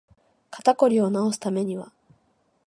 [0.49, 1.93] 肩こりを治すためには